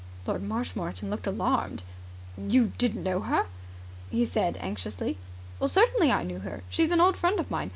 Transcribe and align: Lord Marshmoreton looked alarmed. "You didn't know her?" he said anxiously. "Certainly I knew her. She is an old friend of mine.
Lord 0.25 0.41
Marshmoreton 0.41 1.11
looked 1.11 1.27
alarmed. 1.27 1.83
"You 2.35 2.71
didn't 2.79 3.03
know 3.03 3.19
her?" 3.19 3.45
he 4.09 4.25
said 4.25 4.57
anxiously. 4.59 5.19
"Certainly 5.63 6.11
I 6.11 6.23
knew 6.23 6.39
her. 6.39 6.63
She 6.71 6.81
is 6.81 6.89
an 6.91 6.99
old 6.99 7.15
friend 7.17 7.39
of 7.39 7.51
mine. 7.51 7.69